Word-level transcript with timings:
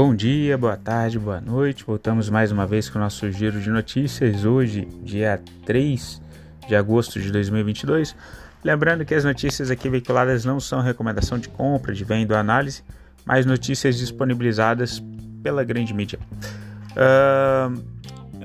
Bom 0.00 0.14
dia, 0.14 0.56
boa 0.56 0.76
tarde, 0.76 1.18
boa 1.18 1.40
noite. 1.40 1.82
Voltamos 1.84 2.30
mais 2.30 2.52
uma 2.52 2.64
vez 2.64 2.88
com 2.88 3.00
o 3.00 3.02
nosso 3.02 3.28
giro 3.32 3.60
de 3.60 3.68
notícias. 3.68 4.44
Hoje, 4.44 4.86
dia 5.02 5.42
3 5.66 6.22
de 6.68 6.76
agosto 6.76 7.18
de 7.18 7.32
2022. 7.32 8.14
Lembrando 8.62 9.04
que 9.04 9.12
as 9.12 9.24
notícias 9.24 9.72
aqui 9.72 9.88
veiculadas 9.88 10.44
não 10.44 10.60
são 10.60 10.80
recomendação 10.80 11.36
de 11.36 11.48
compra, 11.48 11.92
de 11.92 12.04
venda 12.04 12.34
ou 12.34 12.38
análise, 12.38 12.84
mas 13.24 13.44
notícias 13.44 13.98
disponibilizadas 13.98 15.02
pela 15.42 15.64
grande 15.64 15.92
mídia. 15.92 16.20
Uh, 16.92 17.82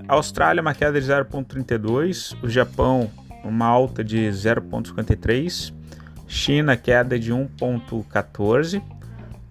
Austrália, 0.07 0.59
uma 0.59 0.73
queda 0.73 0.99
de 0.99 1.05
0,32. 1.05 2.35
O 2.41 2.49
Japão, 2.49 3.11
uma 3.43 3.67
alta 3.67 4.03
de 4.03 4.27
0,53. 4.27 5.71
China, 6.27 6.75
queda 6.75 7.19
de 7.19 7.31
1,14. 7.31 8.81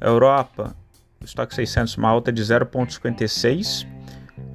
Europa, 0.00 0.74
o 1.22 1.24
estoque 1.24 1.54
600, 1.54 1.96
uma 1.96 2.08
alta 2.08 2.32
de 2.32 2.42
0,56. 2.42 3.86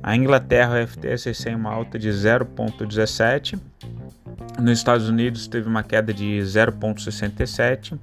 A 0.04 0.16
Inglaterra, 0.16 0.84
o 0.84 0.88
FTSE 0.88 1.34
100, 1.34 1.56
uma 1.56 1.72
alta 1.72 1.98
de 1.98 2.10
0,17. 2.10 3.60
Nos 4.60 4.78
Estados 4.78 5.10
Unidos, 5.10 5.48
teve 5.48 5.68
uma 5.68 5.82
queda 5.84 6.14
de 6.14 6.38
0,67. 6.40 7.98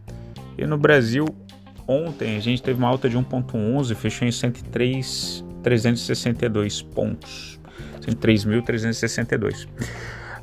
E 0.57 0.65
no 0.67 0.79
Brasil, 0.79 1.27
ontem, 1.87 2.37
a 2.37 2.41
gente 2.41 2.63
teve 2.63 2.79
uma 2.79 2.89
alta 2.89 3.07
de 3.09 3.19
1,11, 3.19 3.95
fechou 3.95 4.27
em 4.27 4.33
103,362 4.33 6.83
pontos. 6.83 7.61
103.362. 8.01 9.69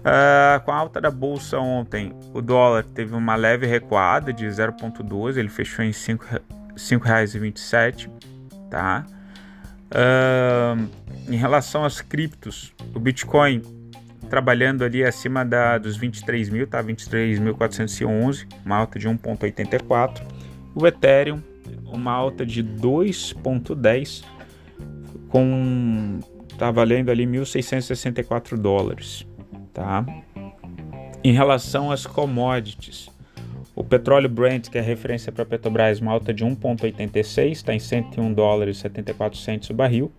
Uh, 0.02 0.60
com 0.66 0.72
a 0.72 0.76
alta 0.76 1.00
da 1.00 1.12
bolsa 1.12 1.60
ontem, 1.60 2.12
o 2.34 2.42
dólar 2.42 2.84
teve 2.84 3.14
uma 3.14 3.36
leve 3.36 3.68
recuada 3.68 4.34
de 4.34 4.48
0,12, 4.48 5.38
ele 5.38 5.50
fechou 5.50 5.86
em 5.86 5.94
5,27, 6.90 8.10
tá? 8.70 9.06
Uh, 9.92 10.90
em 11.30 11.36
relação 11.36 11.84
às 11.84 12.02
criptos, 12.02 12.74
o 12.94 13.00
Bitcoin 13.00 13.62
trabalhando 14.30 14.84
ali 14.84 15.04
acima 15.04 15.44
da, 15.44 15.78
dos 15.78 15.98
23 15.98 16.50
mil, 16.50 16.68
tá? 16.68 16.82
23.411, 16.84 18.48
uma 18.66 18.78
alta 18.78 18.98
de 18.98 19.08
1,84. 19.10 20.22
O 20.74 20.88
Ethereum, 20.88 21.42
uma 21.86 22.12
alta 22.12 22.46
de 22.46 22.64
2,10, 22.64 24.24
com 25.30 26.20
tá 26.58 26.70
valendo 26.70 27.10
ali 27.10 27.26
1.664 27.26 28.56
dólares 28.56 29.26
tá? 29.74 30.06
Em 31.24 31.34
relação 31.34 31.92
às 31.92 32.06
commodities, 32.06 33.10
o 33.82 33.84
petróleo 33.84 34.30
Brent, 34.30 34.70
que 34.70 34.78
é 34.78 34.82
referência 34.82 35.32
para 35.32 35.42
a 35.42 35.46
Petrobras, 35.46 36.00
uma 36.00 36.12
alta 36.12 36.32
de 36.32 36.46
1,86, 36.46 37.52
está 37.52 37.74
em 37.74 37.80
101 37.80 38.32
dólares 38.32 38.78
e 38.78 38.82
74 38.82 39.40
centos 39.40 39.72
o 39.72 39.74
barril. 39.74 40.12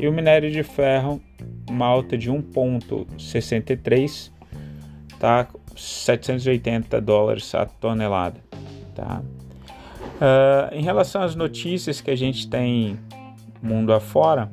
E 0.00 0.08
o 0.08 0.12
minério 0.12 0.50
de 0.50 0.64
ferro, 0.64 1.22
uma 1.70 1.86
alta 1.86 2.18
de 2.18 2.28
1,63, 2.28 4.32
tá 5.20 5.46
780 5.76 7.00
dólares 7.00 7.54
a 7.54 7.66
tonelada, 7.66 8.40
tá? 8.96 9.22
Uh, 10.16 10.74
em 10.74 10.82
relação 10.82 11.22
às 11.22 11.36
notícias 11.36 12.00
que 12.00 12.10
a 12.10 12.16
gente 12.16 12.50
tem 12.50 12.98
mundo 13.62 13.92
afora, 13.92 14.50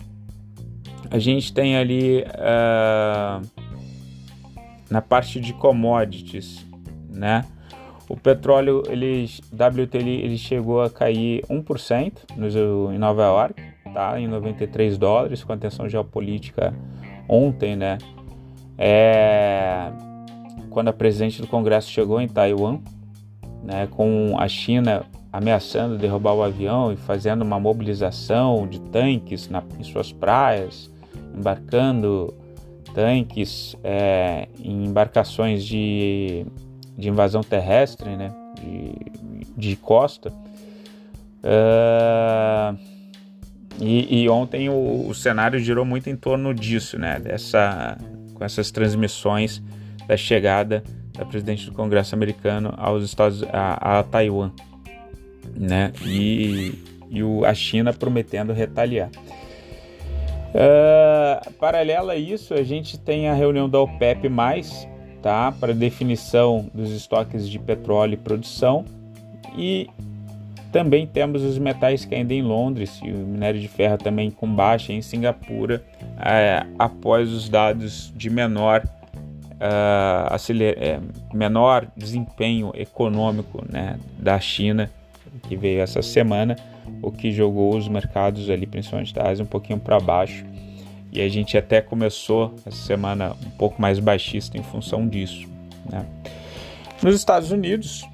a 1.09 1.17
gente 1.17 1.51
tem 1.51 1.77
ali 1.77 2.21
uh, 2.21 3.43
na 4.87 5.01
parte 5.01 5.39
de 5.39 5.51
commodities, 5.53 6.63
né? 7.09 7.43
O 8.07 8.15
petróleo, 8.15 8.83
ele, 8.87 9.25
WTI, 9.51 10.21
ele 10.21 10.37
chegou 10.37 10.81
a 10.81 10.89
cair 10.89 11.41
1% 11.49 12.13
no, 12.35 12.93
em 12.93 12.97
Nova 12.97 13.23
York, 13.23 13.63
tá? 13.93 14.19
Em 14.19 14.27
93 14.27 14.97
dólares, 14.97 15.43
com 15.43 15.53
a 15.53 15.57
tensão 15.57 15.89
geopolítica 15.89 16.73
ontem, 17.27 17.75
né? 17.75 17.97
É, 18.77 19.91
quando 20.69 20.89
a 20.89 20.93
presidente 20.93 21.41
do 21.41 21.47
Congresso 21.47 21.89
chegou 21.89 22.21
em 22.21 22.27
Taiwan, 22.27 22.79
né, 23.63 23.87
com 23.87 24.35
a 24.37 24.47
China 24.47 25.05
ameaçando 25.31 25.97
derrubar 25.97 26.33
o 26.33 26.43
avião 26.43 26.93
e 26.93 26.95
fazendo 26.95 27.41
uma 27.41 27.59
mobilização 27.59 28.67
de 28.67 28.79
tanques 28.79 29.49
na, 29.49 29.63
em 29.79 29.83
suas 29.83 30.11
praias, 30.11 30.91
embarcando 31.35 32.33
tanques 32.93 33.75
é, 33.83 34.47
em 34.63 34.85
embarcações 34.85 35.63
de, 35.65 36.45
de 36.97 37.09
invasão 37.09 37.41
terrestre, 37.41 38.15
né, 38.15 38.31
de, 38.55 38.93
de 39.55 39.75
costa. 39.75 40.31
Uh, 41.43 42.77
e, 43.79 44.23
e, 44.23 44.29
ontem 44.29 44.69
o, 44.69 45.07
o, 45.07 45.13
cenário 45.13 45.59
girou 45.59 45.85
muito 45.85 46.09
em 46.09 46.15
torno 46.15 46.53
disso, 46.53 46.97
né, 46.97 47.19
dessa, 47.19 47.97
com 48.33 48.43
essas 48.43 48.71
transmissões 48.71 49.61
da 50.07 50.15
chegada 50.15 50.83
da 51.13 51.25
presidente 51.25 51.65
do 51.65 51.73
Congresso 51.73 52.15
americano 52.15 52.73
aos 52.77 53.03
Estados 53.03 53.43
a, 53.51 53.99
a 53.99 54.03
Taiwan, 54.03 54.51
né, 55.55 55.91
e, 56.03 56.73
e 57.09 57.21
o, 57.21 57.45
a 57.45 57.53
China 57.53 57.93
prometendo 57.93 58.53
retaliar. 58.53 59.09
Uh, 60.55 61.51
paralelo 61.59 62.09
a 62.09 62.15
isso, 62.15 62.53
a 62.53 62.63
gente 62.63 62.97
tem 62.97 63.27
a 63.27 63.33
reunião 63.33 63.69
da 63.69 63.79
OPEP+, 63.79 64.29
tá, 65.25 65.51
para 65.51 65.73
definição 65.73 66.69
dos 66.71 66.91
estoques 66.91 67.49
de 67.49 67.57
petróleo 67.57 68.13
e 68.13 68.17
produção, 68.17 68.85
e 69.57 69.89
também 70.71 71.07
temos 71.07 71.41
os 71.41 71.57
metais 71.57 72.05
que 72.05 72.13
ainda 72.13 72.31
em 72.31 72.43
Londres 72.43 72.99
e 73.03 73.09
o 73.09 73.17
minério 73.25 73.59
de 73.59 73.67
ferro 73.67 73.97
também 73.97 74.29
com 74.29 74.47
baixa 74.47 74.93
em 74.93 75.01
Singapura, 75.01 75.83
uh, 75.99 76.71
após 76.77 77.31
os 77.31 77.49
dados 77.49 78.13
de 78.15 78.29
menor, 78.29 78.83
uh, 78.83 80.27
aceler 80.29 80.77
é, 80.77 80.99
menor 81.33 81.87
desempenho 81.97 82.71
econômico 82.75 83.65
né, 83.67 83.97
da 84.19 84.39
China, 84.39 84.91
que 85.49 85.55
veio 85.55 85.81
essa 85.81 86.03
semana, 86.03 86.55
o 87.01 87.11
que 87.11 87.31
jogou 87.31 87.75
os 87.75 87.87
mercados 87.87 88.47
ali, 88.47 88.67
principalmente 88.67 89.11
da 89.11 89.27
Ásia, 89.27 89.43
um 89.43 89.47
pouquinho 89.47 89.79
para 89.79 89.99
baixo. 89.99 90.45
E 91.15 91.21
a 91.21 91.29
gente 91.29 91.57
até 91.57 91.81
começou 91.81 92.53
essa 92.65 92.77
semana 92.85 93.35
um 93.45 93.49
pouco 93.51 93.81
mais 93.81 93.99
baixista 93.99 94.57
em 94.57 94.63
função 94.63 95.07
disso. 95.07 95.47
Né? 95.89 96.05
Nos 97.01 97.15
Estados 97.15 97.51
Unidos, 97.51 98.05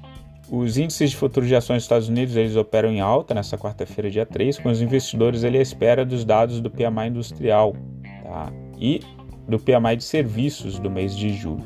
os 0.48 0.78
índices 0.78 1.10
de 1.10 1.16
futuros 1.16 1.48
de 1.48 1.56
ações 1.56 1.78
dos 1.78 1.84
Estados 1.84 2.08
Unidos 2.08 2.36
eles 2.36 2.54
operam 2.56 2.90
em 2.90 3.00
alta 3.00 3.34
nessa 3.34 3.58
quarta-feira, 3.58 4.10
dia 4.10 4.24
3, 4.24 4.58
com 4.58 4.68
os 4.68 4.80
investidores 4.80 5.42
ali 5.42 5.58
à 5.58 5.62
espera 5.62 6.04
dos 6.04 6.24
dados 6.24 6.60
do 6.60 6.70
PMI 6.70 7.08
industrial 7.08 7.74
tá? 8.22 8.52
e 8.78 9.00
do 9.48 9.58
PMI 9.58 9.96
de 9.96 10.04
serviços 10.04 10.78
do 10.78 10.88
mês 10.88 11.16
de 11.16 11.34
julho. 11.34 11.64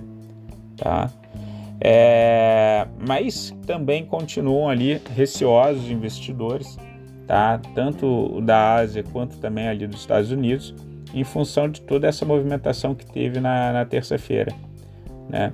Tá? 0.77 1.11
É, 1.79 2.87
mas 3.07 3.55
também 3.67 4.07
continuam 4.07 4.71
ali 4.71 5.03
receosos 5.15 5.85
os 5.85 5.91
investidores 5.91 6.79
tá? 7.27 7.61
Tanto 7.75 8.41
da 8.41 8.77
Ásia 8.77 9.03
quanto 9.03 9.37
também 9.39 9.69
ali 9.69 9.87
dos 9.87 10.01
Estados 10.01 10.31
Unidos, 10.31 10.75
em 11.17 11.25
função 11.25 11.67
de 11.67 11.81
toda 11.81 12.07
essa 12.07 12.27
movimentação 12.27 12.95
que 12.95 13.07
teve 13.07 13.41
na, 13.41 13.73
na 13.73 13.85
terça-feira, 13.87 14.55
né? 15.31 15.51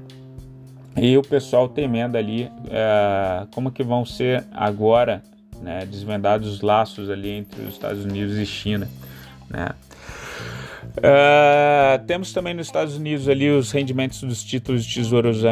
E 0.97 1.17
o 1.17 1.23
pessoal 1.23 1.69
temendo 1.69 2.17
ali 2.17 2.45
uh, 2.47 3.47
como 3.55 3.71
que 3.71 3.83
vão 3.83 4.05
ser 4.05 4.45
agora 4.53 5.23
né, 5.63 5.87
desvendados 5.87 6.53
os 6.53 6.61
laços 6.61 7.09
ali 7.09 7.31
entre 7.31 7.63
os 7.63 7.75
Estados 7.75 8.05
Unidos 8.05 8.37
e 8.37 8.45
China, 8.45 8.89
né? 9.49 9.69
Uh, 10.99 12.05
temos 12.07 12.33
também 12.33 12.55
nos 12.55 12.67
Estados 12.67 12.97
Unidos 12.97 13.29
ali 13.29 13.49
os 13.49 13.71
rendimentos 13.71 14.21
dos 14.23 14.43
títulos 14.43 14.85
de 14.85 14.97
tesouros 14.97 15.43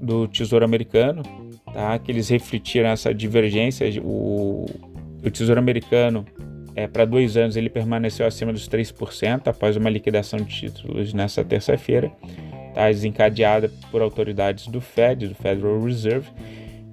do 0.00 0.26
Tesouro 0.26 0.64
Americano, 0.64 1.22
tá? 1.72 1.98
que 2.00 2.10
eles 2.10 2.28
refletiram 2.28 2.88
essa 2.88 3.14
divergência. 3.14 3.88
O, 4.02 4.66
o 5.24 5.30
Tesouro 5.30 5.60
Americano, 5.60 6.26
é, 6.74 6.86
para 6.86 7.04
dois 7.04 7.36
anos, 7.36 7.56
ele 7.56 7.68
permaneceu 7.68 8.26
acima 8.26 8.52
dos 8.52 8.68
3% 8.68 9.46
após 9.46 9.76
uma 9.76 9.90
liquidação 9.90 10.38
de 10.38 10.46
títulos 10.46 11.12
nessa 11.12 11.44
terça-feira, 11.44 12.10
tá, 12.74 12.88
desencadeada 12.88 13.70
por 13.90 14.00
autoridades 14.00 14.66
do 14.66 14.80
Fed, 14.80 15.28
do 15.28 15.34
Federal 15.34 15.80
Reserve, 15.80 16.28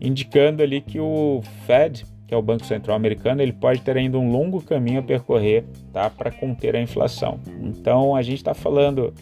indicando 0.01 0.61
ali 0.61 0.81
que 0.81 0.99
o 0.99 1.41
Fed, 1.65 2.05
que 2.27 2.33
é 2.33 2.37
o 2.37 2.41
Banco 2.41 2.65
Central 2.65 2.95
Americano, 2.95 3.41
ele 3.41 3.53
pode 3.53 3.81
ter 3.81 3.97
ainda 3.97 4.17
um 4.17 4.29
longo 4.31 4.61
caminho 4.61 4.99
a 4.99 5.03
percorrer 5.03 5.63
tá, 5.93 6.09
para 6.09 6.29
conter 6.29 6.75
a 6.75 6.81
inflação. 6.81 7.39
Então, 7.61 8.15
a 8.15 8.21
gente 8.21 8.37
está 8.37 8.53
falando 8.53 9.13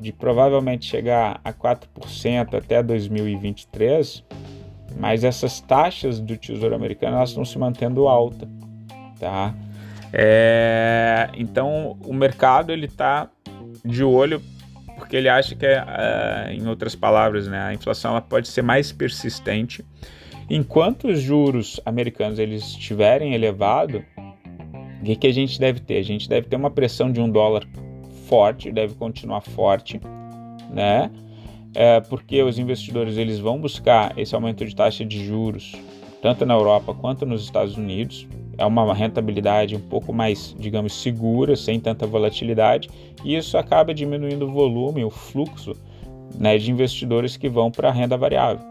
de 0.00 0.12
provavelmente 0.12 0.86
chegar 0.86 1.40
a 1.44 1.52
4% 1.52 2.54
até 2.54 2.82
2023, 2.82 4.24
mas 4.98 5.22
essas 5.22 5.60
taxas 5.60 6.18
do 6.18 6.36
Tesouro 6.36 6.74
Americano 6.74 7.16
elas 7.16 7.30
estão 7.30 7.44
se 7.44 7.58
mantendo 7.58 8.08
alta, 8.08 8.48
tá? 9.18 9.54
É, 10.12 11.28
então 11.34 11.98
o 12.04 12.12
mercado 12.12 12.72
ele 12.72 12.86
está 12.86 13.28
de 13.84 14.02
olho 14.02 14.42
porque 14.96 15.16
ele 15.16 15.28
acha 15.28 15.54
que, 15.54 15.64
é, 15.64 16.52
em 16.52 16.66
outras 16.66 16.96
palavras, 16.96 17.46
né, 17.46 17.60
a 17.60 17.72
inflação 17.72 18.10
ela 18.10 18.20
pode 18.20 18.48
ser 18.48 18.62
mais 18.62 18.90
persistente. 18.90 19.84
Enquanto 20.50 21.08
os 21.08 21.20
juros 21.20 21.80
americanos 21.86 22.38
eles 22.38 22.64
estiverem 22.64 23.32
elevados, 23.32 24.02
o 25.00 25.04
que, 25.04 25.14
que 25.14 25.26
a 25.26 25.32
gente 25.32 25.60
deve 25.60 25.80
ter? 25.80 25.98
A 25.98 26.02
gente 26.02 26.28
deve 26.28 26.48
ter 26.48 26.56
uma 26.56 26.70
pressão 26.70 27.12
de 27.12 27.20
um 27.20 27.30
dólar 27.30 27.64
forte, 28.26 28.72
deve 28.72 28.94
continuar 28.94 29.40
forte, 29.40 30.00
né? 30.70 31.10
É 31.74 32.00
porque 32.00 32.42
os 32.42 32.58
investidores 32.58 33.16
eles 33.16 33.38
vão 33.38 33.60
buscar 33.60 34.18
esse 34.18 34.34
aumento 34.34 34.64
de 34.64 34.74
taxa 34.74 35.04
de 35.04 35.24
juros 35.24 35.76
tanto 36.20 36.44
na 36.44 36.54
Europa 36.54 36.94
quanto 36.94 37.24
nos 37.24 37.44
Estados 37.44 37.76
Unidos. 37.76 38.26
É 38.58 38.66
uma 38.66 38.92
rentabilidade 38.92 39.76
um 39.76 39.80
pouco 39.80 40.12
mais, 40.12 40.54
digamos, 40.58 40.92
segura, 41.00 41.54
sem 41.54 41.78
tanta 41.78 42.06
volatilidade, 42.06 42.90
e 43.24 43.36
isso 43.36 43.56
acaba 43.56 43.94
diminuindo 43.94 44.46
o 44.46 44.52
volume, 44.52 45.04
o 45.04 45.10
fluxo 45.10 45.72
né, 46.36 46.58
de 46.58 46.70
investidores 46.70 47.36
que 47.36 47.48
vão 47.48 47.70
para 47.70 47.88
a 47.88 47.92
renda 47.92 48.16
variável. 48.16 48.64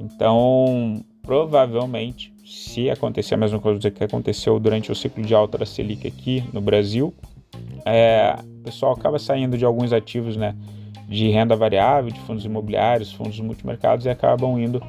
Então, 0.00 1.04
provavelmente, 1.22 2.32
se 2.44 2.90
acontecer 2.90 3.34
a 3.34 3.38
mesma 3.38 3.60
coisa 3.60 3.90
que 3.90 4.02
aconteceu 4.02 4.58
durante 4.58 4.90
o 4.90 4.94
ciclo 4.94 5.22
de 5.22 5.34
alta 5.34 5.56
da 5.56 5.64
Selic 5.64 6.06
aqui 6.06 6.44
no 6.52 6.60
Brasil, 6.60 7.14
é, 7.84 8.36
o 8.60 8.64
pessoal 8.64 8.92
acaba 8.92 9.18
saindo 9.18 9.56
de 9.56 9.64
alguns 9.64 9.92
ativos 9.92 10.36
né, 10.36 10.54
de 11.08 11.28
renda 11.30 11.54
variável, 11.54 12.10
de 12.10 12.18
fundos 12.20 12.44
imobiliários, 12.44 13.12
fundos 13.12 13.38
multimercados 13.40 14.06
e 14.06 14.10
acabam 14.10 14.58
indo 14.58 14.82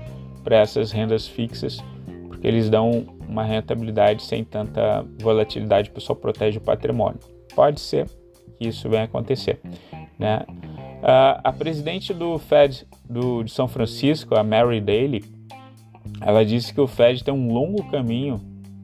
para 0.43 0.57
essas 0.57 0.91
rendas 0.91 1.27
fixas, 1.27 1.83
porque 2.27 2.47
eles 2.47 2.69
dão 2.69 3.05
uma 3.33 3.43
rentabilidade 3.43 4.23
sem 4.23 4.43
tanta 4.43 5.03
volatilidade, 5.19 5.89
o 5.89 5.93
pessoal 5.93 6.15
protege 6.15 6.59
o 6.59 6.61
patrimônio. 6.61 7.19
Pode 7.55 7.81
ser 7.81 8.07
que 8.57 8.67
isso 8.67 8.87
venha 8.87 9.03
acontecer. 9.03 9.59
Né? 10.17 10.45
Uh, 10.47 11.41
a 11.43 11.51
presidente 11.51 12.13
do 12.13 12.37
Fed 12.37 12.87
do, 13.09 13.43
de 13.43 13.51
São 13.51 13.67
Francisco, 13.67 14.35
a 14.35 14.43
Mary 14.43 14.79
Daly, 14.79 15.25
ela 16.21 16.45
disse 16.45 16.73
que 16.73 16.79
o 16.79 16.87
Fed 16.87 17.23
tem 17.23 17.33
um 17.33 17.51
longo 17.51 17.83
caminho 17.89 18.39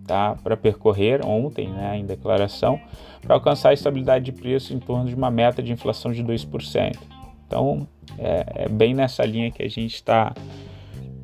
tá, 0.05 0.35
para 0.43 0.57
percorrer 0.57 1.23
ontem, 1.23 1.69
né, 1.69 1.97
em 1.97 2.05
declaração, 2.05 2.79
para 3.21 3.35
alcançar 3.35 3.69
a 3.69 3.73
estabilidade 3.73 4.25
de 4.25 4.31
preço 4.31 4.73
em 4.73 4.79
torno 4.79 5.05
de 5.05 5.13
uma 5.13 5.29
meta 5.29 5.61
de 5.61 5.71
inflação 5.71 6.11
de 6.11 6.23
2%. 6.23 6.97
Então, 7.45 7.87
é, 8.17 8.63
é 8.63 8.69
bem 8.69 8.93
nessa 8.95 9.23
linha 9.23 9.51
que 9.51 9.61
a 9.61 9.69
gente 9.69 9.95
está 9.95 10.33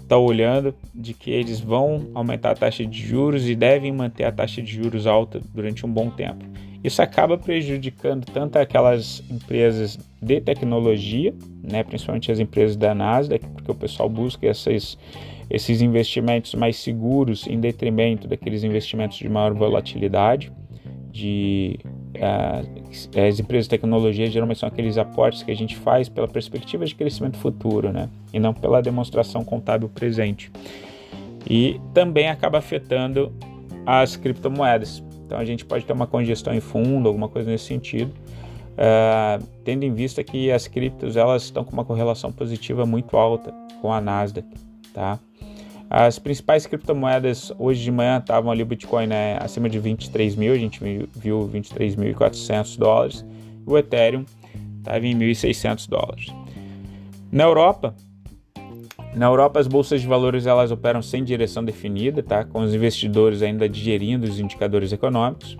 tá 0.07 0.17
olhando, 0.17 0.73
de 0.93 1.13
que 1.13 1.31
eles 1.31 1.59
vão 1.59 2.07
aumentar 2.13 2.51
a 2.51 2.55
taxa 2.55 2.85
de 2.85 2.99
juros 2.99 3.47
e 3.49 3.55
devem 3.55 3.91
manter 3.91 4.23
a 4.23 4.31
taxa 4.31 4.61
de 4.61 4.71
juros 4.71 5.07
alta 5.07 5.41
durante 5.53 5.85
um 5.85 5.91
bom 5.91 6.09
tempo. 6.09 6.45
Isso 6.83 7.01
acaba 7.01 7.35
prejudicando 7.35 8.25
tanto 8.25 8.57
aquelas 8.57 9.23
empresas 9.31 9.97
de 10.21 10.39
tecnologia, 10.39 11.33
né, 11.63 11.83
principalmente 11.83 12.31
as 12.31 12.39
empresas 12.39 12.75
da 12.75 12.93
Nasdaq, 12.93 13.43
porque 13.47 13.71
o 13.71 13.75
pessoal 13.75 14.07
busca 14.07 14.45
essas, 14.45 14.95
esses 15.49 15.81
investimentos 15.81 16.53
mais 16.53 16.75
seguros 16.77 17.47
em 17.47 17.59
detrimento 17.59 18.27
daqueles 18.27 18.63
investimentos 18.63 19.17
de 19.17 19.27
maior 19.27 19.55
volatilidade, 19.55 20.51
de 21.11 21.79
as 22.21 23.39
empresas 23.39 23.65
de 23.65 23.69
tecnologia 23.69 24.29
geralmente 24.29 24.59
são 24.59 24.67
aqueles 24.67 24.97
aportes 24.97 25.43
que 25.43 25.51
a 25.51 25.55
gente 25.55 25.75
faz 25.75 26.09
pela 26.09 26.27
perspectiva 26.27 26.85
de 26.85 26.95
crescimento 26.95 27.37
futuro, 27.37 27.91
né, 27.91 28.09
e 28.33 28.39
não 28.39 28.53
pela 28.53 28.81
demonstração 28.81 29.43
contábil 29.43 29.89
presente. 29.89 30.51
E 31.49 31.79
também 31.93 32.29
acaba 32.29 32.57
afetando 32.57 33.31
as 33.85 34.15
criptomoedas. 34.15 35.03
Então 35.25 35.37
a 35.37 35.45
gente 35.45 35.65
pode 35.65 35.85
ter 35.85 35.93
uma 35.93 36.07
congestão 36.07 36.53
em 36.53 36.59
fundo, 36.59 37.07
alguma 37.07 37.27
coisa 37.27 37.49
nesse 37.49 37.65
sentido, 37.65 38.11
uh, 38.73 39.43
tendo 39.63 39.83
em 39.83 39.93
vista 39.93 40.23
que 40.23 40.51
as 40.51 40.67
criptos 40.67 41.17
elas 41.17 41.43
estão 41.43 41.63
com 41.63 41.71
uma 41.71 41.85
correlação 41.85 42.31
positiva 42.31 42.85
muito 42.85 43.17
alta 43.17 43.53
com 43.81 43.91
a 43.91 44.01
Nasdaq, 44.01 44.47
tá? 44.93 45.19
As 45.89 46.17
principais 46.17 46.65
criptomoedas 46.65 47.51
hoje 47.59 47.83
de 47.83 47.91
manhã 47.91 48.17
estavam 48.17 48.51
ali 48.51 48.63
o 48.63 48.65
Bitcoin 48.65 49.07
né, 49.07 49.37
acima 49.39 49.69
de 49.69 49.79
23 49.79 50.35
mil, 50.35 50.53
a 50.53 50.57
gente 50.57 50.79
viu 51.15 51.49
23.400 51.53 52.77
dólares, 52.77 53.25
o 53.65 53.77
Ethereum 53.77 54.25
estava 54.79 55.05
em 55.05 55.17
1.600 55.17 55.87
dólares. 55.87 56.27
Na 57.31 57.43
Europa, 57.43 57.95
na 59.15 59.27
Europa, 59.27 59.59
as 59.59 59.67
bolsas 59.67 60.01
de 60.01 60.07
valores 60.07 60.45
elas 60.45 60.71
operam 60.71 61.01
sem 61.01 61.23
direção 61.23 61.63
definida, 61.63 62.21
tá? 62.21 62.43
com 62.43 62.61
os 62.61 62.73
investidores 62.73 63.41
ainda 63.41 63.69
digerindo 63.69 64.25
os 64.25 64.39
indicadores 64.39 64.91
econômicos. 64.91 65.57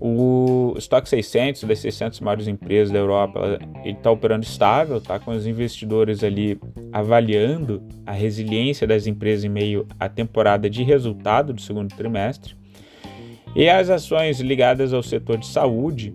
O 0.00 0.74
Stock 0.78 1.08
600, 1.08 1.64
das 1.64 1.78
600 1.78 2.20
maiores 2.20 2.46
empresas 2.46 2.90
da 2.92 2.98
Europa, 2.98 3.58
ele 3.82 3.96
está 3.96 4.10
operando 4.10 4.44
estável, 4.44 5.00
tá? 5.00 5.18
com 5.18 5.30
os 5.30 5.46
investidores 5.46 6.22
ali 6.22 6.60
avaliando 6.92 7.82
a 8.04 8.12
resiliência 8.12 8.86
das 8.86 9.06
empresas 9.06 9.44
em 9.44 9.48
meio 9.48 9.86
à 9.98 10.08
temporada 10.08 10.68
de 10.68 10.82
resultado 10.82 11.52
do 11.52 11.60
segundo 11.60 11.94
trimestre. 11.94 12.54
E 13.54 13.70
as 13.70 13.88
ações 13.88 14.38
ligadas 14.40 14.92
ao 14.92 15.02
setor 15.02 15.38
de 15.38 15.46
saúde 15.46 16.12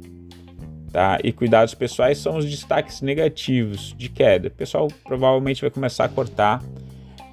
tá? 0.92 1.18
e 1.24 1.31
cuidados 1.31 1.74
pessoais 1.74 2.19
são 2.19 2.38
os 2.38 2.45
destaques 2.45 3.01
negativos 3.01 3.95
de 3.98 4.10
queda. 4.10 4.50
O 4.50 4.51
pessoal 4.51 4.88
provavelmente 5.04 5.62
vai 5.62 5.72
começar 5.72 6.06
a 6.06 6.10
cortar 6.10 6.62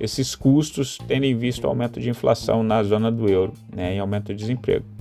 esses 0.01 0.35
custos, 0.35 0.97
tendo 1.07 1.25
em 1.25 1.37
vista 1.37 1.67
o 1.67 1.71
aumento 1.71 2.01
de 2.01 2.09
inflação 2.09 2.63
na 2.63 2.83
zona 2.83 3.11
do 3.11 3.29
euro 3.29 3.53
né, 3.75 3.97
e 3.97 3.99
aumento 3.99 4.29
de 4.29 4.37
desemprego. 4.37 4.98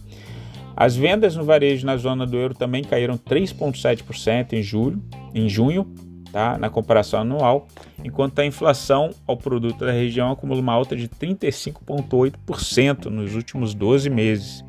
As 0.79 0.95
vendas 0.95 1.35
no 1.35 1.43
varejo 1.43 1.87
na 1.87 1.97
zona 1.97 2.23
do 2.23 2.37
euro 2.37 2.53
também 2.53 2.83
caíram 2.83 3.17
3,7% 3.17 4.53
em 4.53 4.61
julho, 4.61 5.01
em 5.33 5.49
junho, 5.49 5.91
tá, 6.31 6.55
na 6.59 6.69
comparação 6.69 7.21
anual, 7.21 7.67
enquanto 8.03 8.37
a 8.37 8.45
inflação 8.45 9.09
ao 9.25 9.35
produto 9.35 9.83
da 9.83 9.91
região 9.91 10.31
acumula 10.31 10.61
uma 10.61 10.73
alta 10.73 10.95
de 10.95 11.09
35,8% 11.09 13.05
nos 13.05 13.33
últimos 13.33 13.73
12 13.73 14.07
meses. 14.11 14.63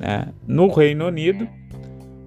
Né? 0.00 0.32
No 0.46 0.68
Reino 0.68 1.06
Unido, 1.06 1.46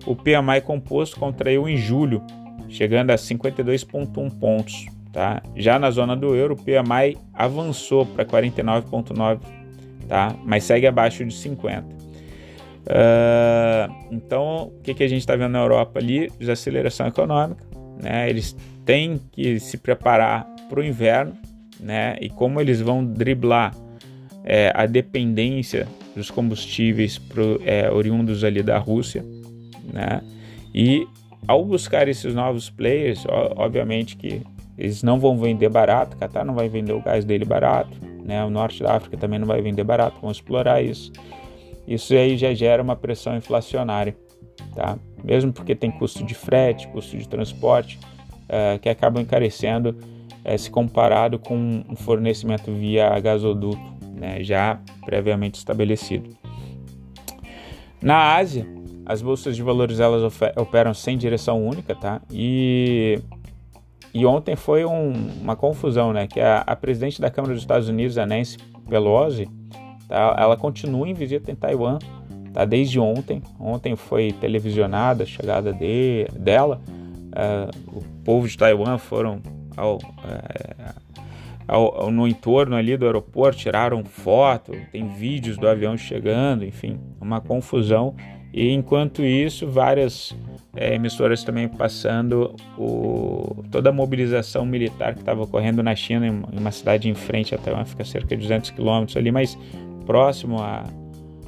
o 0.05 0.15
PMI 0.15 0.61
composto 0.63 1.19
contraiu 1.19 1.67
em 1.67 1.77
julho, 1.77 2.21
chegando 2.69 3.09
a 3.09 3.15
52,1 3.15 4.39
pontos, 4.39 4.85
Tá? 5.11 5.41
Já 5.55 5.79
na 5.79 5.89
zona 5.89 6.15
do 6.15 6.35
euro, 6.35 6.53
o 6.53 6.57
PMI 6.57 7.17
avançou 7.33 8.05
para 8.05 8.23
49,9, 8.23 9.39
tá? 10.07 10.35
mas 10.45 10.63
segue 10.63 10.85
abaixo 10.85 11.25
de 11.25 11.33
50. 11.33 11.98
Ah, 12.89 13.87
então, 14.11 14.71
o 14.75 14.81
que, 14.81 14.95
que 14.95 15.03
a 15.03 15.07
gente 15.07 15.19
está 15.19 15.35
vendo 15.35 15.51
na 15.51 15.59
Europa 15.59 15.99
ali? 15.99 16.29
Desaceleração 16.39 17.07
econômica. 17.07 17.63
Né? 18.01 18.29
Eles 18.29 18.55
têm 18.85 19.21
que 19.31 19.59
se 19.59 19.77
preparar 19.77 20.47
para 20.67 20.79
o 20.79 20.83
inverno 20.83 21.33
né? 21.79 22.17
e 22.19 22.29
como 22.29 22.59
eles 22.59 22.81
vão 22.81 23.05
driblar 23.05 23.75
é, 24.43 24.71
a 24.73 24.85
dependência 24.85 25.87
dos 26.15 26.31
combustíveis 26.31 27.19
pro, 27.19 27.61
é, 27.63 27.91
oriundos 27.91 28.43
ali 28.43 28.63
da 28.63 28.79
Rússia. 28.79 29.23
Né? 29.93 30.21
E 30.73 31.05
ao 31.47 31.63
buscar 31.63 32.07
esses 32.07 32.33
novos 32.33 32.69
players, 32.69 33.23
obviamente 33.55 34.17
que 34.17 34.41
eles 34.77 35.03
não 35.03 35.19
vão 35.19 35.37
vender 35.37 35.69
barato, 35.69 36.15
o 36.15 36.19
Qatar 36.19 36.45
não 36.45 36.55
vai 36.55 36.69
vender 36.69 36.93
o 36.93 37.01
gás 37.01 37.25
dele 37.25 37.43
barato, 37.45 37.97
né? 38.23 38.43
o 38.43 38.49
norte 38.49 38.81
da 38.81 38.95
África 38.95 39.17
também 39.17 39.37
não 39.37 39.47
vai 39.47 39.61
vender 39.61 39.83
barato, 39.83 40.21
vão 40.21 40.31
explorar 40.31 40.81
isso. 40.81 41.11
Isso 41.87 42.13
aí 42.13 42.37
já 42.37 42.53
gera 42.53 42.81
uma 42.81 42.95
pressão 42.95 43.35
inflacionária, 43.35 44.15
tá? 44.75 44.97
mesmo 45.23 45.51
porque 45.51 45.75
tem 45.75 45.91
custo 45.91 46.23
de 46.23 46.33
frete, 46.33 46.87
custo 46.89 47.17
de 47.17 47.27
transporte, 47.27 47.99
uh, 48.45 48.79
que 48.79 48.89
acabam 48.89 49.21
encarecendo 49.21 49.95
uh, 50.45 50.57
se 50.57 50.69
comparado 50.69 51.39
com 51.39 51.83
um 51.89 51.95
fornecimento 51.95 52.71
via 52.71 53.19
gasoduto, 53.19 53.81
né? 54.15 54.43
já 54.43 54.79
previamente 55.05 55.57
estabelecido. 55.57 56.29
Na 58.01 58.35
Ásia, 58.35 58.65
as 59.05 59.21
bolsas 59.21 59.55
de 59.55 59.63
valores 59.63 59.99
elas 59.99 60.21
operam 60.55 60.93
sem 60.93 61.17
direção 61.17 61.65
única, 61.65 61.95
tá? 61.95 62.21
E 62.31 63.19
e 64.13 64.25
ontem 64.25 64.55
foi 64.55 64.85
um, 64.85 65.11
uma 65.41 65.55
confusão, 65.55 66.13
né? 66.13 66.27
Que 66.27 66.39
a, 66.39 66.59
a, 66.59 66.75
presidente 66.75 67.21
da 67.21 67.29
Câmara 67.29 67.53
dos 67.53 67.61
Estados 67.61 67.89
Unidos, 67.89 68.17
a 68.17 68.25
Nancy 68.25 68.57
Pelosi, 68.89 69.47
tá, 70.09 70.35
ela 70.37 70.57
continua 70.57 71.07
em 71.07 71.13
visita 71.13 71.51
em 71.51 71.55
Taiwan, 71.55 71.99
tá? 72.51 72.65
Desde 72.65 72.99
ontem. 72.99 73.41
Ontem 73.57 73.95
foi 73.95 74.33
televisionada 74.33 75.23
a 75.23 75.25
chegada 75.25 75.71
de, 75.71 76.27
dela. 76.37 76.81
Uh, 77.29 77.97
o 77.97 78.03
povo 78.25 78.47
de 78.47 78.57
Taiwan 78.57 78.97
foram 78.97 79.39
ao, 79.77 79.97
uh, 79.97 80.93
ao, 81.67 82.11
no 82.11 82.27
entorno 82.27 82.75
ali 82.75 82.97
do 82.97 83.05
aeroporto, 83.05 83.59
tiraram 83.59 84.03
foto, 84.03 84.73
tem 84.91 85.07
vídeos 85.07 85.57
do 85.57 85.67
avião 85.67 85.95
chegando, 85.95 86.65
enfim, 86.65 86.99
uma 87.21 87.39
confusão. 87.39 88.15
E 88.51 88.71
enquanto 88.71 89.23
isso, 89.23 89.67
várias 89.67 90.35
é, 90.75 90.95
emissoras 90.95 91.43
também 91.43 91.67
passando 91.67 92.55
o, 92.77 93.63
toda 93.69 93.89
a 93.89 93.93
mobilização 93.93 94.65
militar 94.65 95.13
que 95.13 95.19
estava 95.19 95.43
ocorrendo 95.43 95.83
na 95.83 95.95
China, 95.95 96.27
em, 96.27 96.43
uma 96.51 96.71
cidade 96.71 97.07
em 97.07 97.13
frente 97.13 97.53
a 97.53 97.59
Taiwan, 97.59 97.85
fica 97.85 98.03
cerca 98.03 98.35
de 98.35 98.41
200 98.41 98.71
quilômetros 98.71 99.15
ali, 99.15 99.31
mas 99.31 99.57
próximo 100.09 100.59
a, 100.59 100.85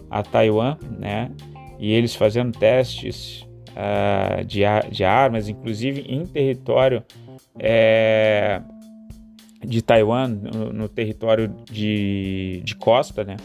a 0.08 0.22
Taiwan, 0.22 0.78
né? 1.00 1.32
E 1.80 1.92
eles 1.92 2.14
fazendo 2.14 2.56
testes 2.56 3.44
uh, 3.72 4.46
de, 4.46 4.60
de 4.92 5.04
armas, 5.04 5.50
inclusive 5.50 6.02
em 6.08 6.28
território 6.28 7.04
é, 7.58 8.62
de 9.66 9.82
Taiwan, 9.82 10.28
no, 10.28 10.72
no 10.72 10.88
território 10.88 11.52
de, 11.72 12.62
de 12.64 12.76
costa, 12.76 13.24
né? 13.24 13.38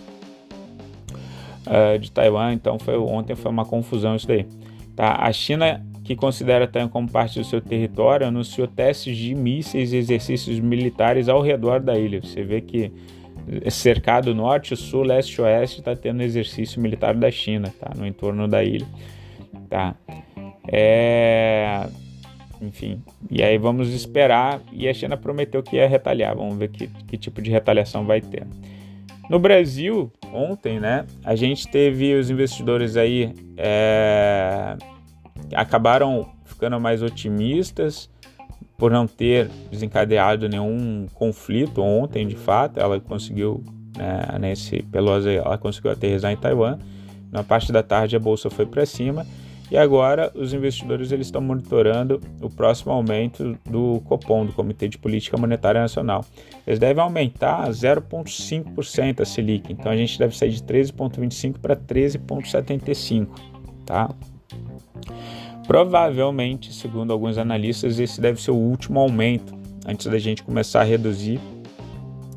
uh, 1.66 1.98
de 1.98 2.12
Taiwan, 2.12 2.52
então 2.52 2.78
foi 2.78 2.98
ontem 2.98 3.34
foi 3.34 3.50
uma 3.50 3.64
confusão 3.64 4.16
isso 4.16 4.26
daí. 4.26 4.46
Tá? 4.94 5.16
A 5.18 5.32
China, 5.32 5.82
que 6.04 6.14
considera 6.14 6.66
Taiwan 6.66 6.90
como 6.90 7.10
parte 7.10 7.38
do 7.38 7.44
seu 7.46 7.62
território, 7.62 8.26
anunciou 8.26 8.66
testes 8.66 9.16
de 9.16 9.34
mísseis 9.34 9.94
e 9.94 9.96
exercícios 9.96 10.60
militares 10.60 11.26
ao 11.26 11.40
redor 11.40 11.80
da 11.80 11.98
ilha. 11.98 12.20
Você 12.20 12.42
vê 12.42 12.60
que 12.60 12.92
cercado 13.70 14.34
norte, 14.34 14.76
sul, 14.76 15.02
leste 15.02 15.36
e 15.36 15.40
oeste 15.42 15.80
está 15.80 15.94
tendo 15.94 16.22
exercício 16.22 16.80
militar 16.80 17.14
da 17.14 17.30
China, 17.30 17.72
tá? 17.78 17.92
No 17.96 18.06
entorno 18.06 18.48
da 18.48 18.62
ilha, 18.62 18.86
tá? 19.68 19.94
É... 20.68 21.86
Enfim, 22.60 23.02
e 23.30 23.42
aí 23.42 23.58
vamos 23.58 23.92
esperar. 23.92 24.60
E 24.72 24.88
a 24.88 24.94
China 24.94 25.16
prometeu 25.16 25.62
que 25.62 25.76
ia 25.76 25.86
retaliar. 25.86 26.34
Vamos 26.34 26.56
ver 26.56 26.68
que, 26.68 26.86
que 26.86 27.16
tipo 27.16 27.42
de 27.42 27.50
retaliação 27.50 28.04
vai 28.04 28.20
ter. 28.20 28.46
No 29.28 29.38
Brasil, 29.38 30.10
ontem, 30.32 30.78
né, 30.78 31.04
a 31.24 31.34
gente 31.34 31.68
teve 31.68 32.14
os 32.14 32.30
investidores 32.30 32.96
aí 32.96 33.34
é, 33.56 34.76
acabaram 35.52 36.28
ficando 36.44 36.80
mais 36.80 37.02
otimistas 37.02 38.08
por 38.76 38.90
não 38.90 39.06
ter 39.06 39.48
desencadeado 39.70 40.48
nenhum 40.48 41.06
conflito 41.14 41.82
ontem, 41.82 42.26
de 42.26 42.36
fato, 42.36 42.78
ela 42.78 43.00
conseguiu 43.00 43.64
né, 43.96 44.38
nesse 44.38 44.82
Pelosi, 44.82 45.36
ela 45.36 45.56
conseguiu 45.56 45.90
aterrizar 45.90 46.32
em 46.32 46.36
Taiwan. 46.36 46.78
Na 47.32 47.42
parte 47.42 47.72
da 47.72 47.82
tarde 47.82 48.14
a 48.14 48.18
bolsa 48.18 48.50
foi 48.50 48.66
para 48.66 48.84
cima 48.86 49.26
e 49.70 49.76
agora 49.76 50.30
os 50.34 50.52
investidores 50.52 51.10
eles 51.10 51.26
estão 51.26 51.40
monitorando 51.40 52.20
o 52.40 52.48
próximo 52.48 52.92
aumento 52.92 53.58
do 53.68 54.00
Copom, 54.04 54.46
do 54.46 54.52
Comitê 54.52 54.88
de 54.88 54.96
Política 54.96 55.36
Monetária 55.36 55.80
Nacional. 55.80 56.24
Eles 56.66 56.78
devem 56.78 57.02
aumentar 57.02 57.68
0,5% 57.70 59.20
a 59.20 59.24
Selic, 59.24 59.72
então 59.72 59.90
a 59.90 59.96
gente 59.96 60.18
deve 60.18 60.36
sair 60.36 60.50
de 60.50 60.62
13,25 60.62 61.58
para 61.58 61.74
13,75, 61.74 63.28
tá? 63.84 64.10
Provavelmente, 65.66 66.72
segundo 66.72 67.12
alguns 67.12 67.38
analistas, 67.38 67.98
esse 67.98 68.20
deve 68.20 68.40
ser 68.40 68.52
o 68.52 68.56
último 68.56 69.00
aumento 69.00 69.54
antes 69.86 70.06
da 70.06 70.18
gente 70.18 70.42
começar 70.42 70.80
a 70.80 70.84
reduzir, 70.84 71.40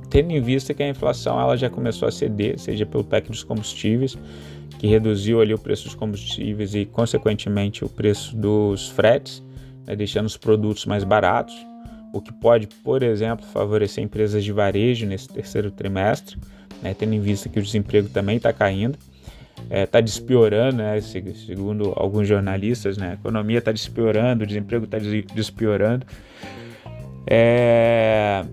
tendo 0.09 0.31
em 0.31 0.41
vista 0.41 0.74
que 0.74 0.81
a 0.81 0.89
inflação 0.89 1.39
ela 1.39 1.55
já 1.55 1.69
começou 1.69 2.07
a 2.07 2.12
ceder, 2.12 2.59
seja 2.59 2.86
pelo 2.86 3.03
PEC 3.03 3.29
dos 3.29 3.43
combustíveis, 3.43 4.17
que 4.79 4.88
reduziu 4.88 5.41
ali 5.41 5.53
o 5.53 5.59
preço 5.59 5.86
dos 5.86 5.95
combustíveis 5.95 6.74
e, 6.74 6.86
consequentemente, 6.86 7.83
o 7.86 7.89
preço 7.89 8.36
dos 8.36 8.89
fretes, 8.89 9.43
né, 9.86 9.95
deixando 9.95 10.25
os 10.25 10.38
produtos 10.38 10.86
mais 10.86 11.03
baratos, 11.03 11.55
o 12.12 12.21
que 12.21 12.33
pode, 12.33 12.67
por 12.83 13.03
exemplo, 13.03 13.45
favorecer 13.45 14.03
empresas 14.03 14.43
de 14.43 14.51
varejo 14.51 15.05
nesse 15.05 15.27
terceiro 15.27 15.69
trimestre, 15.69 16.38
né, 16.81 16.95
tendo 16.95 17.13
em 17.13 17.19
vista 17.19 17.48
que 17.50 17.59
o 17.59 17.62
desemprego 17.62 18.09
também 18.09 18.38
está 18.38 18.51
caindo, 18.51 18.98
está 19.63 19.75
é, 19.75 19.85
tá 19.85 20.01
despiorando, 20.01 20.77
né, 20.77 20.99
segundo 21.01 21.93
alguns 21.95 22.27
jornalistas, 22.27 22.97
né, 22.97 23.11
a 23.11 23.13
economia 23.13 23.59
está 23.59 23.71
despiorando, 23.71 24.43
o 24.43 24.47
desemprego 24.47 24.85
está 24.85 24.97
despiorando. 25.33 26.05
É, 27.27 28.43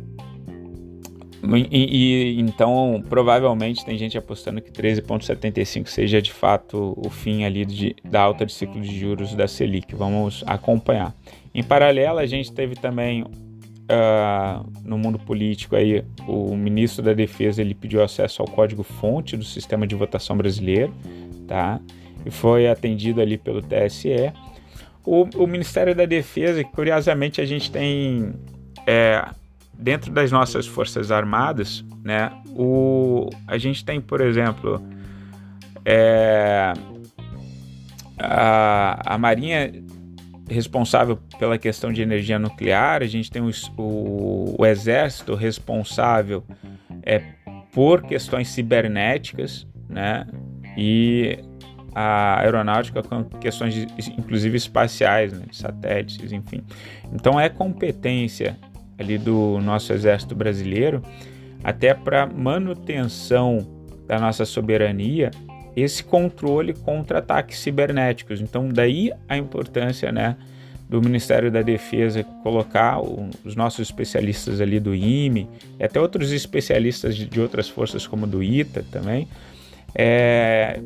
e, 1.70 2.36
e, 2.36 2.40
então, 2.40 3.02
provavelmente 3.08 3.84
tem 3.84 3.96
gente 3.96 4.18
apostando 4.18 4.60
que 4.60 4.70
13,75 4.70 5.86
seja 5.86 6.20
de 6.20 6.32
fato 6.32 6.94
o 6.96 7.08
fim 7.08 7.44
ali 7.44 7.64
de, 7.64 7.94
da 8.04 8.22
alta 8.22 8.44
de 8.44 8.52
ciclo 8.52 8.80
de 8.80 8.98
juros 8.98 9.34
da 9.34 9.46
Selic. 9.46 9.94
Vamos 9.94 10.42
acompanhar. 10.46 11.14
Em 11.54 11.62
paralelo, 11.62 12.18
a 12.18 12.26
gente 12.26 12.52
teve 12.52 12.74
também 12.74 13.24
uh, 13.90 14.66
no 14.84 14.98
mundo 14.98 15.18
político 15.18 15.76
aí 15.76 16.04
o 16.26 16.54
ministro 16.56 17.02
da 17.02 17.12
Defesa 17.12 17.60
ele 17.60 17.74
pediu 17.74 18.02
acesso 18.02 18.42
ao 18.42 18.48
código-fonte 18.48 19.36
do 19.36 19.44
sistema 19.44 19.86
de 19.86 19.94
votação 19.94 20.36
brasileiro, 20.36 20.92
tá? 21.46 21.80
E 22.24 22.30
foi 22.30 22.68
atendido 22.68 23.20
ali 23.20 23.38
pelo 23.38 23.62
TSE. 23.62 24.32
O, 25.04 25.22
o 25.36 25.46
Ministério 25.46 25.94
da 25.94 26.04
Defesa, 26.04 26.62
curiosamente, 26.64 27.40
a 27.40 27.44
gente 27.44 27.70
tem 27.70 28.34
é, 28.86 29.24
dentro 29.72 30.10
das 30.10 30.32
nossas 30.32 30.66
forças 30.66 31.10
armadas, 31.10 31.84
né, 32.02 32.32
o, 32.48 33.28
a 33.46 33.58
gente 33.58 33.84
tem, 33.84 34.00
por 34.00 34.20
exemplo, 34.20 34.82
é, 35.84 36.72
a, 38.18 39.14
a 39.14 39.18
Marinha 39.18 39.72
responsável 40.48 41.18
pela 41.38 41.58
questão 41.58 41.92
de 41.92 42.02
energia 42.02 42.38
nuclear, 42.38 43.02
a 43.02 43.06
gente 43.06 43.30
tem 43.30 43.42
o, 43.42 43.50
o, 43.76 44.54
o 44.58 44.66
Exército 44.66 45.34
responsável 45.34 46.44
é, 47.02 47.22
por 47.72 48.02
questões 48.02 48.48
cibernéticas, 48.48 49.66
né, 49.88 50.26
e 50.76 51.38
a 51.94 52.40
aeronáutica 52.40 53.02
com 53.02 53.24
questões 53.24 53.72
de, 53.74 53.86
inclusive 54.18 54.56
espaciais, 54.56 55.32
né, 55.32 55.46
satélites, 55.50 56.30
enfim. 56.32 56.62
Então 57.12 57.40
é 57.40 57.48
competência 57.48 58.56
ali 58.98 59.18
do 59.18 59.58
nosso 59.60 59.92
exército 59.92 60.34
brasileiro, 60.34 61.02
até 61.64 61.94
para 61.94 62.26
manutenção 62.26 63.66
da 64.06 64.18
nossa 64.18 64.44
soberania, 64.44 65.30
esse 65.76 66.02
controle 66.02 66.72
contra 66.72 67.18
ataques 67.18 67.58
cibernéticos. 67.58 68.40
Então, 68.40 68.68
daí 68.68 69.12
a 69.28 69.36
importância, 69.36 70.10
né, 70.10 70.36
do 70.88 71.02
Ministério 71.02 71.50
da 71.50 71.62
Defesa 71.62 72.24
colocar 72.42 73.00
os 73.44 73.54
nossos 73.54 73.80
especialistas 73.80 74.60
ali 74.60 74.80
do 74.80 74.94
IME, 74.94 75.48
e 75.78 75.84
até 75.84 76.00
outros 76.00 76.32
especialistas 76.32 77.16
de, 77.16 77.40
outras 77.40 77.68
forças 77.68 78.06
como 78.06 78.26
do 78.26 78.42
ITA 78.42 78.84
também, 78.90 79.28
é, 79.94 80.80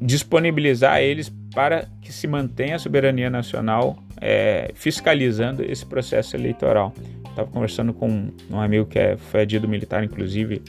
disponibilizar 0.00 1.00
eles 1.00 1.32
para 1.54 1.88
que 2.00 2.12
se 2.12 2.26
mantenha 2.26 2.76
a 2.76 2.78
soberania 2.78 3.28
nacional 3.28 3.98
é, 4.20 4.70
fiscalizando 4.74 5.62
esse 5.62 5.84
processo 5.84 6.36
eleitoral. 6.36 6.94
Estava 7.28 7.50
conversando 7.50 7.92
com 7.92 8.30
um 8.50 8.60
amigo 8.60 8.86
que 8.86 8.98
é, 8.98 9.16
foi 9.16 9.42
adido 9.42 9.68
militar, 9.68 10.04
inclusive, 10.04 10.62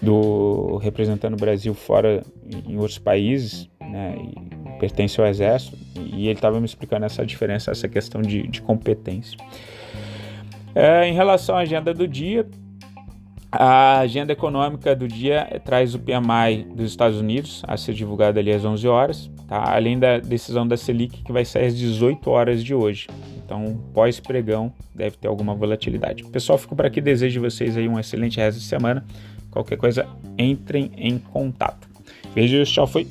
do 0.00 0.76
representando 0.78 1.34
o 1.34 1.36
Brasil 1.36 1.74
fora 1.74 2.22
em 2.66 2.76
outros 2.76 2.98
países, 2.98 3.68
né, 3.80 4.16
pertence 4.78 5.20
ao 5.20 5.26
exército, 5.26 5.76
e 5.96 6.28
ele 6.28 6.38
estava 6.38 6.58
me 6.58 6.66
explicando 6.66 7.04
essa 7.04 7.24
diferença, 7.24 7.70
essa 7.70 7.88
questão 7.88 8.22
de, 8.22 8.46
de 8.46 8.62
competência. 8.62 9.36
É, 10.74 11.06
em 11.06 11.12
relação 11.12 11.56
à 11.56 11.60
agenda 11.60 11.92
do 11.92 12.06
dia, 12.06 12.46
a 13.52 13.98
agenda 13.98 14.32
econômica 14.32 14.94
do 14.94 15.08
dia 15.08 15.60
traz 15.64 15.94
o 15.94 15.98
PMI 15.98 16.64
dos 16.72 16.90
Estados 16.90 17.18
Unidos 17.18 17.62
a 17.66 17.76
ser 17.76 17.94
divulgado 17.94 18.38
ali 18.38 18.52
às 18.52 18.64
11 18.64 18.86
horas, 18.86 19.30
tá? 19.48 19.74
além 19.74 19.98
da 19.98 20.18
decisão 20.18 20.66
da 20.66 20.76
Selic 20.76 21.22
que 21.24 21.32
vai 21.32 21.44
sair 21.44 21.66
às 21.66 21.76
18 21.76 22.30
horas 22.30 22.62
de 22.62 22.72
hoje. 22.74 23.08
Então, 23.44 23.80
pós-pregão, 23.92 24.72
deve 24.94 25.16
ter 25.16 25.26
alguma 25.26 25.52
volatilidade. 25.52 26.22
Pessoal, 26.26 26.56
fico 26.56 26.76
por 26.76 26.86
aqui. 26.86 27.00
Desejo 27.00 27.40
vocês 27.40 27.76
aí 27.76 27.88
um 27.88 27.98
excelente 27.98 28.38
resto 28.38 28.60
de 28.60 28.64
semana. 28.64 29.04
Qualquer 29.50 29.76
coisa, 29.76 30.06
entrem 30.38 30.90
em 30.96 31.18
contato. 31.18 31.88
Beijos, 32.34 32.70
tchau, 32.70 32.86
fui. 32.86 33.06